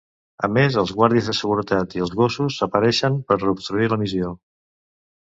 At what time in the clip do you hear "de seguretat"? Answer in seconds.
1.31-1.93